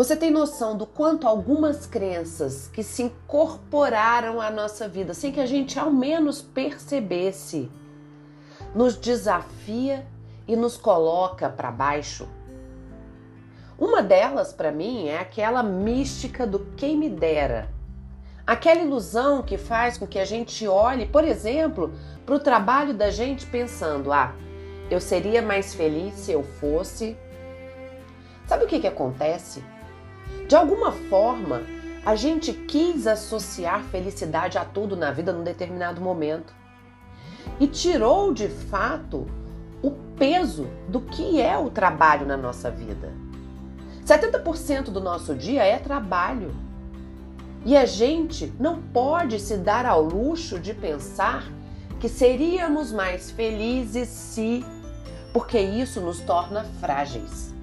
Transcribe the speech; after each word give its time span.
Você 0.00 0.16
tem 0.16 0.30
noção 0.30 0.78
do 0.78 0.86
quanto 0.86 1.28
algumas 1.28 1.84
crenças 1.84 2.68
que 2.68 2.82
se 2.82 3.02
incorporaram 3.02 4.40
à 4.40 4.50
nossa 4.50 4.88
vida 4.88 5.12
sem 5.12 5.30
que 5.30 5.38
a 5.38 5.44
gente 5.44 5.78
ao 5.78 5.90
menos 5.90 6.40
percebesse 6.40 7.70
nos 8.74 8.96
desafia 8.96 10.06
e 10.48 10.56
nos 10.56 10.78
coloca 10.78 11.50
para 11.50 11.70
baixo? 11.70 12.26
Uma 13.78 14.02
delas, 14.02 14.54
para 14.54 14.72
mim, 14.72 15.08
é 15.08 15.18
aquela 15.18 15.62
mística 15.62 16.46
do 16.46 16.60
quem 16.78 16.96
me 16.96 17.10
dera. 17.10 17.68
Aquela 18.46 18.80
ilusão 18.80 19.42
que 19.42 19.58
faz 19.58 19.98
com 19.98 20.06
que 20.06 20.18
a 20.18 20.24
gente 20.24 20.66
olhe, 20.66 21.04
por 21.04 21.24
exemplo, 21.24 21.92
para 22.24 22.36
o 22.36 22.40
trabalho 22.40 22.94
da 22.94 23.10
gente 23.10 23.44
pensando: 23.44 24.10
ah, 24.14 24.34
eu 24.90 24.98
seria 24.98 25.42
mais 25.42 25.74
feliz 25.74 26.14
se 26.14 26.32
eu 26.32 26.42
fosse. 26.42 27.18
Sabe 28.46 28.64
o 28.64 28.66
que, 28.66 28.80
que 28.80 28.86
acontece? 28.86 29.62
De 30.48 30.56
alguma 30.56 30.92
forma, 30.92 31.62
a 32.04 32.16
gente 32.16 32.52
quis 32.52 33.06
associar 33.06 33.84
felicidade 33.84 34.56
a 34.56 34.64
tudo 34.64 34.96
na 34.96 35.10
vida 35.10 35.32
num 35.32 35.44
determinado 35.44 36.00
momento 36.00 36.54
e 37.58 37.66
tirou 37.66 38.32
de 38.32 38.48
fato 38.48 39.26
o 39.82 39.90
peso 40.16 40.66
do 40.88 41.00
que 41.00 41.40
é 41.40 41.56
o 41.58 41.70
trabalho 41.70 42.26
na 42.26 42.36
nossa 42.36 42.70
vida. 42.70 43.12
70% 44.04 44.84
do 44.84 45.00
nosso 45.00 45.34
dia 45.34 45.62
é 45.62 45.78
trabalho. 45.78 46.54
E 47.64 47.76
a 47.76 47.84
gente 47.84 48.52
não 48.58 48.80
pode 48.80 49.38
se 49.38 49.56
dar 49.58 49.84
ao 49.84 50.02
luxo 50.02 50.58
de 50.58 50.72
pensar 50.72 51.44
que 52.00 52.08
seríamos 52.08 52.90
mais 52.90 53.30
felizes 53.30 54.08
se, 54.08 54.64
porque 55.32 55.60
isso 55.60 56.00
nos 56.00 56.20
torna 56.20 56.64
frágeis. 56.80 57.54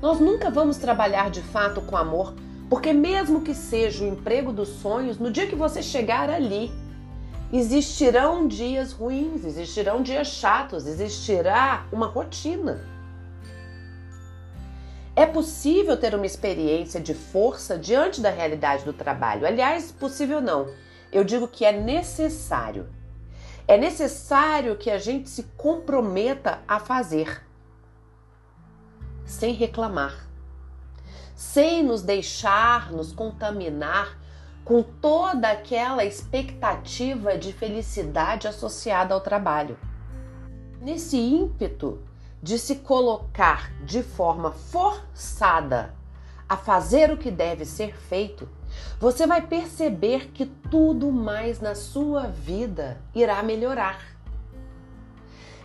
Nós 0.00 0.18
nunca 0.18 0.50
vamos 0.50 0.78
trabalhar 0.78 1.30
de 1.30 1.42
fato 1.42 1.82
com 1.82 1.94
amor, 1.94 2.34
porque, 2.70 2.90
mesmo 2.90 3.42
que 3.42 3.54
seja 3.54 4.02
o 4.02 4.08
emprego 4.08 4.50
dos 4.50 4.68
sonhos, 4.68 5.18
no 5.18 5.30
dia 5.30 5.46
que 5.46 5.54
você 5.54 5.82
chegar 5.82 6.30
ali, 6.30 6.72
existirão 7.52 8.48
dias 8.48 8.92
ruins, 8.92 9.44
existirão 9.44 10.02
dias 10.02 10.28
chatos, 10.28 10.86
existirá 10.86 11.86
uma 11.92 12.06
rotina. 12.06 12.80
É 15.14 15.26
possível 15.26 15.98
ter 15.98 16.14
uma 16.14 16.24
experiência 16.24 16.98
de 16.98 17.12
força 17.12 17.76
diante 17.76 18.22
da 18.22 18.30
realidade 18.30 18.84
do 18.84 18.94
trabalho. 18.94 19.46
Aliás, 19.46 19.92
possível 19.92 20.40
não. 20.40 20.68
Eu 21.12 21.24
digo 21.24 21.46
que 21.46 21.62
é 21.62 21.72
necessário. 21.72 22.88
É 23.68 23.76
necessário 23.76 24.76
que 24.76 24.90
a 24.90 24.96
gente 24.96 25.28
se 25.28 25.42
comprometa 25.58 26.60
a 26.66 26.78
fazer 26.78 27.49
sem 29.30 29.54
reclamar, 29.54 30.28
sem 31.36 31.84
nos 31.84 32.02
deixar 32.02 32.90
nos 32.90 33.12
contaminar 33.12 34.18
com 34.64 34.82
toda 34.82 35.48
aquela 35.48 36.04
expectativa 36.04 37.38
de 37.38 37.52
felicidade 37.52 38.48
associada 38.48 39.14
ao 39.14 39.20
trabalho. 39.20 39.78
Nesse 40.80 41.16
ímpeto 41.16 42.02
de 42.42 42.58
se 42.58 42.76
colocar 42.76 43.72
de 43.84 44.02
forma 44.02 44.50
forçada 44.50 45.94
a 46.48 46.56
fazer 46.56 47.12
o 47.12 47.16
que 47.16 47.30
deve 47.30 47.64
ser 47.64 47.96
feito, 47.96 48.48
você 48.98 49.28
vai 49.28 49.46
perceber 49.46 50.32
que 50.32 50.44
tudo 50.44 51.12
mais 51.12 51.60
na 51.60 51.76
sua 51.76 52.26
vida 52.26 53.00
irá 53.14 53.40
melhorar. 53.44 54.00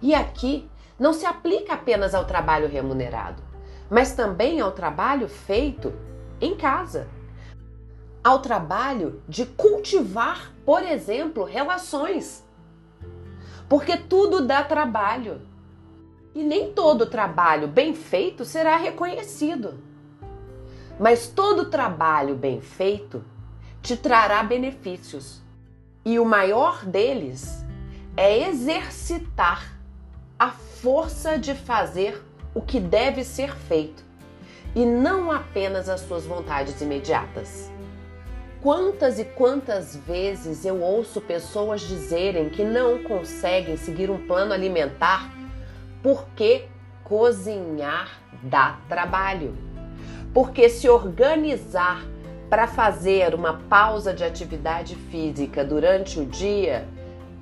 E 0.00 0.14
aqui 0.14 0.68
não 0.98 1.12
se 1.12 1.26
aplica 1.26 1.74
apenas 1.74 2.14
ao 2.14 2.24
trabalho 2.24 2.66
remunerado 2.66 3.49
mas 3.90 4.12
também 4.12 4.60
ao 4.60 4.70
trabalho 4.70 5.28
feito 5.28 5.92
em 6.40 6.56
casa. 6.56 7.08
Ao 8.22 8.38
trabalho 8.40 9.20
de 9.28 9.44
cultivar, 9.44 10.52
por 10.64 10.82
exemplo, 10.82 11.42
relações. 11.42 12.46
Porque 13.68 13.96
tudo 13.96 14.46
dá 14.46 14.62
trabalho. 14.62 15.42
E 16.32 16.44
nem 16.44 16.72
todo 16.72 17.06
trabalho 17.06 17.66
bem 17.66 17.92
feito 17.92 18.44
será 18.44 18.76
reconhecido. 18.76 19.82
Mas 20.98 21.26
todo 21.26 21.70
trabalho 21.70 22.36
bem 22.36 22.60
feito 22.60 23.24
te 23.82 23.96
trará 23.96 24.42
benefícios. 24.42 25.42
E 26.04 26.18
o 26.18 26.24
maior 26.24 26.84
deles 26.84 27.64
é 28.16 28.48
exercitar 28.48 29.76
a 30.38 30.50
força 30.50 31.38
de 31.38 31.54
fazer 31.54 32.22
o 32.54 32.60
que 32.60 32.80
deve 32.80 33.24
ser 33.24 33.54
feito 33.54 34.04
e 34.74 34.84
não 34.84 35.30
apenas 35.30 35.88
as 35.88 36.00
suas 36.00 36.24
vontades 36.24 36.80
imediatas. 36.80 37.70
Quantas 38.62 39.18
e 39.18 39.24
quantas 39.24 39.96
vezes 39.96 40.64
eu 40.66 40.82
ouço 40.82 41.20
pessoas 41.20 41.80
dizerem 41.80 42.50
que 42.50 42.62
não 42.62 43.02
conseguem 43.02 43.76
seguir 43.76 44.10
um 44.10 44.26
plano 44.26 44.52
alimentar 44.52 45.32
porque 46.02 46.66
cozinhar 47.02 48.20
dá 48.42 48.78
trabalho. 48.88 49.56
Porque 50.34 50.68
se 50.68 50.88
organizar 50.88 52.04
para 52.50 52.66
fazer 52.66 53.34
uma 53.34 53.54
pausa 53.54 54.12
de 54.12 54.24
atividade 54.24 54.94
física 54.94 55.64
durante 55.64 56.20
o 56.20 56.26
dia 56.26 56.86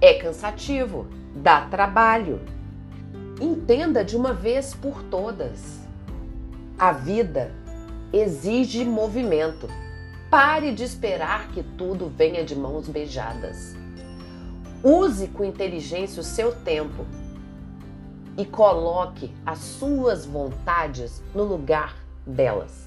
é 0.00 0.14
cansativo, 0.14 1.06
dá 1.34 1.62
trabalho. 1.62 2.40
Entenda 3.40 4.02
de 4.02 4.16
uma 4.16 4.32
vez 4.32 4.74
por 4.74 5.02
todas. 5.04 5.80
A 6.78 6.92
vida 6.92 7.52
exige 8.10 8.82
movimento. 8.82 9.68
Pare 10.30 10.72
de 10.72 10.82
esperar 10.82 11.48
que 11.48 11.62
tudo 11.62 12.08
venha 12.08 12.42
de 12.42 12.56
mãos 12.56 12.88
beijadas. 12.88 13.76
Use 14.82 15.28
com 15.28 15.44
inteligência 15.44 16.20
o 16.20 16.24
seu 16.24 16.54
tempo 16.54 17.04
e 18.38 18.44
coloque 18.44 19.30
as 19.44 19.58
suas 19.58 20.24
vontades 20.24 21.22
no 21.34 21.44
lugar 21.44 21.94
delas 22.26 22.86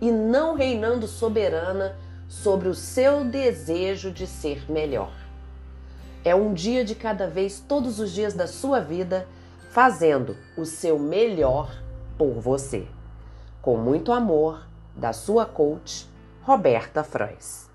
e 0.00 0.10
não 0.10 0.54
reinando 0.54 1.06
soberana 1.06 1.96
sobre 2.28 2.68
o 2.68 2.74
seu 2.74 3.24
desejo 3.24 4.10
de 4.10 4.26
ser 4.26 4.70
melhor. 4.70 5.12
É 6.22 6.34
um 6.34 6.52
dia 6.52 6.84
de 6.84 6.94
cada 6.94 7.26
vez, 7.26 7.64
todos 7.66 7.98
os 7.98 8.12
dias 8.12 8.34
da 8.34 8.46
sua 8.46 8.80
vida 8.80 9.26
fazendo 9.70 10.36
o 10.56 10.64
seu 10.64 10.98
melhor 10.98 11.70
por 12.18 12.32
você. 12.40 12.86
Com 13.62 13.76
muito 13.76 14.12
amor, 14.12 14.66
da 14.96 15.12
sua 15.12 15.46
coach, 15.46 16.08
Roberta 16.42 17.04
Frois. 17.04 17.69